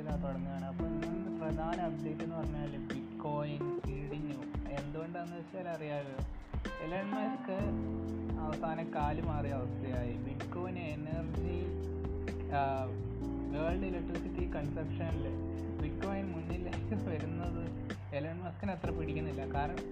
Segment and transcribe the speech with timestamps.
[0.00, 0.66] ചെയ്താൽ തുടങ്ങുകയാണ്.
[0.72, 3.62] അപ്പോൾ ഇന്ന് പ്രധാന അപ്ഡേറ്റ് എന്ന് പറഞ്ഞാൽ ബിറ്റ് കോയിൻ
[3.96, 4.38] ഇടിഞ്ഞു
[4.78, 6.20] എന്തുകൊണ്ടാണെന്ന് വെച്ചാൽ അറിയാമല്ലോ
[6.84, 7.56] എലൺ മസ്ക്
[8.44, 10.14] അവസാനം കാൽ മാറിയ അവസ്ഥയായി.
[10.26, 11.58] Bitcoin energy
[13.54, 15.26] world electricity കൺസപ്ഷനിൽ
[15.82, 17.62] ബിറ്റ് കോയിൻ മുന്നിലേക്ക് വരുന്നത്
[18.18, 19.42] എലൺ മസ്കിന് അത്ര പിടിക്കുന്നില്ല.
[19.56, 19.84] കാരണം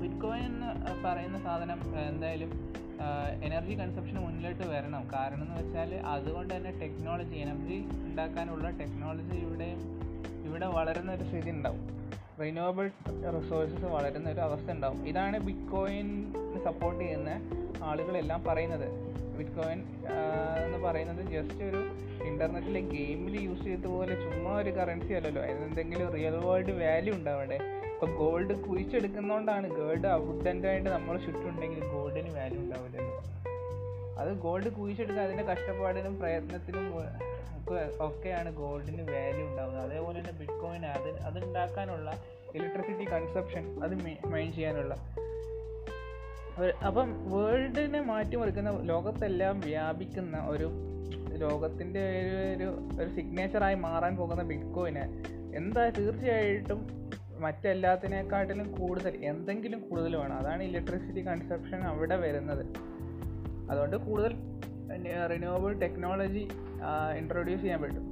[0.00, 2.52] ബിറ്റ് കോയിൻ എന്ന് പറയുന്ന സാധനം എന്തായാലും
[3.42, 5.08] എനർജി കൺസപ്ഷന് മുന്നിലോട്ട് വരണം.
[5.12, 9.70] കാരണം എന്ന് വെച്ചാൽ അതുകൊണ്ട് തന്നെ ടെക്നോളജി എനർജി ഉണ്ടാക്കാനുള്ള ടെക്നോളജി ഇവിടെ
[10.48, 11.82] ഇവിടെ വളരുന്ന ഒരു സ്ഥിതി ഉണ്ടാവും.
[12.40, 12.90] റിന്യൂവബിൾ
[13.36, 15.08] റിസോഴ്സസ് വളരുന്ന ഒരു അവസ്ഥ ഉണ്ടാവും.
[15.08, 16.32] ഇതാണ് ബിറ്റ് കോയിൻ
[16.64, 17.30] സപ്പോർട്ട് ചെയ്യുന്ന
[17.82, 18.88] ആളുകളെല്ലാം പറയുന്നത്.
[19.38, 19.78] ബിറ്റ് കോയിൻ
[20.64, 21.80] എന്ന് പറയുന്നത് ജസ്റ്റ് ഒരു
[22.24, 25.42] ഇന്റർനെറ്റിലെ ഗെയിമിൽ യൂസ് ചെയ്ത പോലെ ചുമ്മാ ഒരു കറൻസി അല്ലല്ലോ.
[25.42, 27.58] അതിനെന്തെങ്കിലും റിയൽ വേൾഡ് വാല്യൂ ഉണ്ടാവണ്ടേ
[28.02, 33.18] ഇപ്പോൾ ഗോൾഡ് കുഴിച്ചെടുക്കുന്നതുകൊണ്ടാണ് ഗോൾഡ് അബുഡന്റായിട്ട് നമ്മൾ ചുറ്റുമുണ്ടെങ്കിൽ ഗോൾഡിന് വാല്യൂ ഉണ്ടാവില്ലല്ലോ.
[34.20, 36.86] അത് ഗോൾഡ് കുഴിച്ചെടുക്കുക അതിന്റെ കഷ്ടപ്പാടിനും പ്രയത്നത്തിനും
[37.58, 42.08] ഒക്കെ ഒക്കെയാണ് ഗോൾഡിന് വാല്യൂ ഉണ്ടാകുന്നത് അതേപോലെ തന്നെ ബിറ്റ് കോയിൻ അത് അത് ഉണ്ടാക്കാനുള്ള
[42.56, 43.94] ഇലക്ട്രിസിറ്റി കൺസപ്ഷൻ അത്
[44.32, 44.94] മെയിൻ ചെയ്യാനുള്ള.
[46.88, 50.68] അപ്പം വേൾഡിനെ മാറ്റിമറിക്കുന്ന ലോകത്തെല്ലാം വ്യാപിക്കുന്ന ഒരു
[51.44, 52.02] ലോകത്തിന്റെ
[52.56, 52.68] ഒരു
[53.00, 55.04] ഒരു സിഗ്നേച്ചറായി മാറാൻ പോകുന്ന ബിറ്റ് കോയിന്
[55.60, 56.82] എന്താ തീർച്ചയായിട്ടും
[57.42, 60.36] മറ്റെല്ലാത്തിനേക്കാട്ടിലും കൂടുതൽ എന്തെങ്കിലും കൂടുതൽ വേണം.
[60.38, 62.64] അതാണ് ഇലക്ട്രിസിറ്റി കൺസപ്ഷൻ അവിടെ വരുന്നത്.
[63.70, 64.32] അതുകൊണ്ട് കൂടുതൽ
[65.30, 66.48] റിന്യൂവബിൾ ടെക്നോളജി
[67.18, 68.06] ഇൻട്രൊഡ്യൂസ് ചെയ്യാൻ പറ്റും.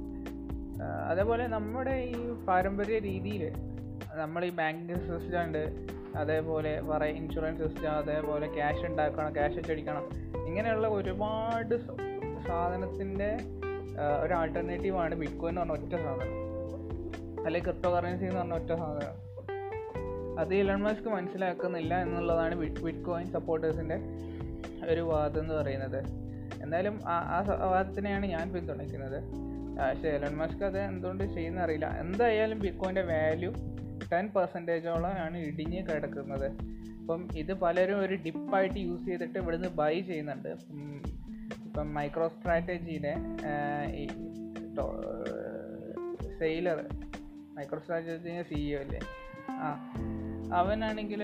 [1.09, 3.53] അതേപോലെ നമ്മുടെ ഈ പാരമ്പര്യ രീതിയിൽ
[4.15, 5.63] നമ്മൾ ഈ ബാങ്കിങ് സിസ്റ്റം ഉണ്ട്
[6.15, 10.05] അതേപോലെ വേറെ ഇൻഷുറൻസ് സിസ്റ്റം അതേപോലെ ക്യാഷ് ഉണ്ടാക്കണം ക്യാഷ് അച്ചടിക്കണം
[10.47, 11.75] ഇങ്ങനെയുള്ള ഒരുപാട്
[12.47, 13.29] സാധനത്തിന്റെ
[14.23, 16.50] ഒരു ആൾട്ടർനേറ്റീവാണ് ബിറ്റ്കോയിൻ എന്ന് പറഞ്ഞ ഒറ്റ സാധനം.
[17.45, 19.17] അല്ലെങ്കിൽ ക്രിപ്റ്റോ കറൻസി എന്ന് പറഞ്ഞ ഒറ്റ സാധനം.
[20.39, 23.97] അത് ഇലൺ മസ്ക് മനസ്സിലാക്കുന്നില്ല എന്നുള്ളതാണ് ബിറ്റ് കോയിൻ സപ്പോർട്ടേഴ്സിന്റെ
[24.89, 25.99] ഒരു വാദം എന്ന് പറയുന്നത്.
[26.63, 29.19] എന്തായാലും ആ ആ വാദത്തിനെയാണ് ഞാൻ പിന്തുണയ്ക്കുന്നത്.
[29.79, 33.51] പക്ഷേ എലൺ മസ്ക് അത് എന്തുകൊണ്ട് ചെയ്യുന്നറിയില്ല എന്തായാലും ബിറ്റ്കോയിന്റെ വാല്യൂ
[34.11, 36.47] ടെൻ പെർസെന്റേജോളം ആണ് ഇടിഞ്ഞ് കിടക്കുന്നത്.
[37.01, 40.49] അപ്പം ഇത് പലരും ഒരു ഡിപ്പായിട്ട് യൂസ് ചെയ്തിട്ട് ഇവിടുന്ന് ബൈ ചെയ്യുന്നുണ്ട്.
[41.65, 43.13] ഇപ്പം മൈക്രോ സ്ട്രാറ്റജിയുടെ
[46.39, 46.79] സെയിലർ
[47.57, 48.99] മൈക്രോ സ്ട്രാറ്റജിന്റെ സിഇഒ അല്ലേ?
[49.51, 49.93] ആ.
[50.53, 51.23] അവനാണെങ്കിൽ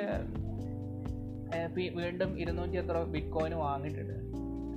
[1.96, 4.14] വീണ്ടും ഇരുന്നൂറ്റി എത്ര ബിറ്റ് വാങ്ങിയിട്ടുണ്ട്.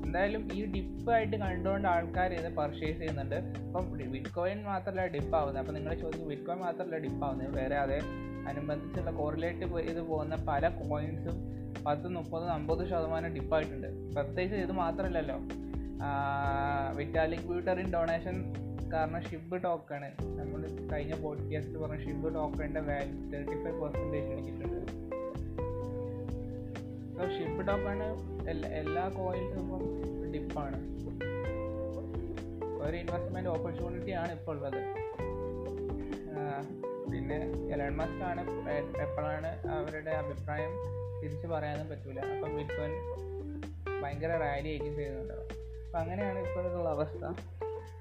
[0.06, 3.34] എന്തായാലും ഈ ഡിപ്പായിട്ട് കണ്ടുകൊണ്ട് ആൾക്കാർ ഇത് പർച്ചേസ് ചെയ്യുന്നുണ്ട്.
[3.34, 5.62] അപ്പം ബിറ്റ് കോയിൻ മാത്രമല്ല ഡിപ്പ് ആവുന്നത്.
[5.62, 7.56] അപ്പം നിങ്ങൾ ചോദിക്കും ബിറ്റ് കോയിൻ മാത്രമല്ല ഡിപ്പ് ആവുന്നത്.
[7.56, 8.00] വേറെ അതേ
[8.48, 11.36] അനുബന്ധിച്ചുള്ള കോറിലേറ്റ് ചെയ്ത് പോകുന്ന പല കോയിൻസും
[11.84, 15.36] പത്ത് മുപ്പത് അമ്പത് ശതമാനം ഡിപ്പായിട്ടുണ്ട് പ്രത്യേകിച്ച് ഇത് മാത്രമല്ലല്ലോ
[16.96, 18.36] വിറ്റാലിക് ബ്യൂട്ടറിൻ ഡൊണേഷൻ
[18.92, 20.08] കാരണം ഷിബ് ടോക്കണ്.
[20.38, 20.60] നമ്മൾ
[20.92, 24.78] കഴിഞ്ഞ പോഡ്കാസ്റ്റ് പറഞ്ഞ ഷിബ് ടോക്കണിന്റെ വാല്യൂ തേർട്ടി ഫൈവ് പെർസെന്റേജ് ഇടിച്ചിട്ടുണ്ട്
[27.04, 28.08] ഇപ്പോൾ ഷിബ് ടോക്കണ്
[28.80, 29.84] എല്ലാ കോയിൻസും ഇപ്പം
[30.32, 30.78] ഡിപ്പാണ്
[32.82, 34.80] ഒരു ഇൻവെസ്റ്റ്മെന്റ് ഓപ്പർച്യൂണിറ്റി ആണ് ഇപ്പോൾ ഉള്ളത്.
[37.12, 37.38] പിന്നെ
[37.74, 38.42] എലൺ മസ്ക് ആണ്
[39.04, 40.72] എപ്പോഴാണ് അവരുടെ അഭിപ്രായം
[41.22, 42.94] തിരിച്ചു പറയാനും പറ്റില്ല അപ്പം ബിറ്റ്കോയിൻ
[44.02, 45.46] ഭയങ്കര റാലി ആയിരിക്കും ചെയ്യുന്നുണ്ടാവും
[45.86, 47.24] അപ്പം അങ്ങനെയാണ് ഇപ്പോഴുള്ള അവസ്ഥ.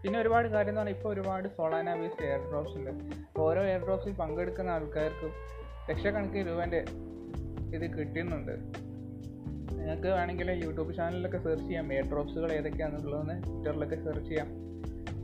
[0.03, 2.91] പിന്നെ ഒരുപാട് കാര്യം എന്ന് പറഞ്ഞാൽ ഇപ്പോൾ ഒരുപാട് സോളാന ബേസ്ഡ് എയർ ഡ്രോപ്സ് ഉണ്ട്
[3.39, 5.31] ഓരോ എയർ ഡ്രോപ്സിൽ പങ്കെടുക്കുന്ന ആൾക്കാർക്കും
[5.89, 6.85] ലക്ഷക്കണക്കിന് രൂപേന്റെ
[7.75, 8.51] ഇത് കിട്ടുന്നുണ്ട്.
[9.73, 11.93] നിങ്ങൾക്ക് വേണമെങ്കിൽ യൂട്യൂബ് ചാനലിലൊക്കെ സെർച്ച് ചെയ്യാം.
[11.93, 14.47] എയർ ഡ്രോപ്സുകൾ ഏതൊക്കെയാണെന്നുള്ളതെന്ന് ട്വിറ്ററിലൊക്കെ സെർച്ച് ചെയ്യാം.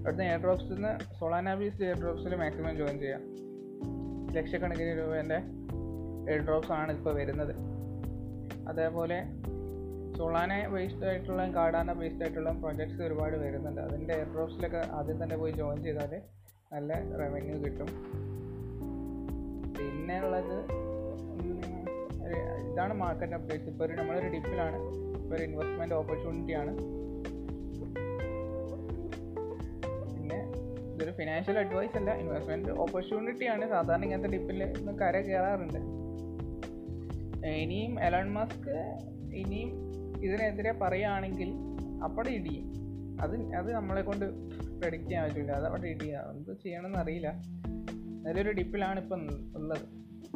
[0.01, 3.21] അവിടുന്ന് എയർ ഡ്രോപ്സിൽ നിന്ന് സോളാന ബേസ്ഡ് എയർ ഡ്രോപ്സിൽ മാക്സിമം ജോയിൻ ചെയ്യാം.
[4.33, 5.37] ലക്ഷക്കണക്കിന് രൂപേന്റെ
[6.31, 7.55] എയർ ഡ്രോപ്സ് ആണ് ഇപ്പോൾ വരുന്നത്.
[8.69, 9.23] അതേപോലെ
[10.17, 13.81] സോളാന ബേസ്ഡ് ആയിട്ടുള്ള കാർഡാന ബേസ്ഡ് ആയിട്ടുള്ള പ്രൊജക്ട്സ് ഒരുപാട് വരുന്നുണ്ട്.
[13.81, 16.13] അതിന്റെ എയർഡ്രോപ്സിലൊക്കെ ആദ്യം തന്നെ പോയി ജോയിൻ ചെയ്താൽ
[16.73, 17.89] നല്ല റവന്യൂ കിട്ടും.
[19.77, 20.57] പിന്നെ ഉള്ളത്
[22.69, 24.77] ഇതാണ് മാർക്കറ്റ് അപ്ഡേറ്റ്സ് ഇപ്പോൾ ഒരു നമ്മളൊരു ഡിപ്പിലാണ്
[25.21, 26.71] ഇപ്പോൾ ഒരു ഇൻവെസ്റ്റ്മെന്റ് ഓപ്പർച്യൂണിറ്റി ആണ്
[30.13, 30.39] പിന്നെ
[30.93, 34.61] ഇതൊരു ഫിനാൻഷ്യൽ അഡ്വൈസ് അല്ല ഇൻവെസ്റ്റ്മെന്റ് ഓപ്പർച്യൂണിറ്റി ആണ് സാധാരണ ഇങ്ങനത്തെ ഡിപ്പിൽ
[35.01, 35.79] കര കയറാറുണ്ട്
[37.63, 38.71] ഇനിയും എലോൺ മസ്ക്
[39.33, 39.71] ഇനിയും
[40.21, 41.53] ഇതിനെതിരെ പറയുകയാണെങ്കിൽ
[42.03, 42.73] അവിടെ ഇടിയും.
[43.21, 44.25] അത് അത് നമ്മളെ കൊണ്ട്
[44.79, 46.23] പ്രഡിക്റ്റ് ചെയ്യാൻ പറ്റില്ല അത് അവിടെ ഇടിയ.
[46.31, 47.41] എന്ത് ചെയ്യണമെന്ന് അറിയില്ല.
[48.23, 49.81] നല്ലൊരു ഡിപ്പിലാണ് ഇപ്പം ഉള്ളത്.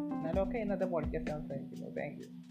[0.02, 1.90] എന്നാലും ഒക്കെ ഇന്നത്തെ പോഡ്കാസ്റ്റ് അവസാനിക്കുന്നു.
[1.90, 2.49] Thank you